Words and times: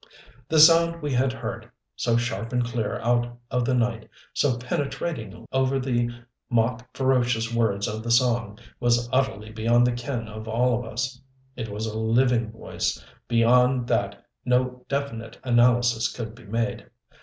The 0.49 0.57
sound 0.59 1.03
we 1.03 1.13
had 1.13 1.31
heard, 1.31 1.69
so 1.95 2.17
sharp 2.17 2.51
and 2.51 2.65
clear 2.65 2.97
out 3.01 3.37
of 3.51 3.65
the 3.65 3.75
night, 3.75 4.09
so 4.33 4.57
penetrating 4.57 5.31
above 5.31 5.83
the 5.83 6.09
mock 6.49 6.87
ferocious 6.97 7.53
words 7.53 7.87
of 7.87 8.01
the 8.01 8.09
song, 8.09 8.57
was 8.79 9.07
utterly 9.13 9.51
beyond 9.51 9.85
the 9.85 9.91
ken 9.91 10.27
of 10.27 10.47
all 10.47 10.79
of 10.79 10.91
us. 10.91 11.21
It 11.55 11.69
was 11.69 11.85
a 11.85 11.95
living 11.99 12.51
voice; 12.51 13.05
beyond 13.27 13.87
that 13.89 14.25
no 14.43 14.83
definite 14.89 15.37
analysis 15.43 16.11
could 16.11 16.33
be 16.33 16.45
made. 16.45 16.89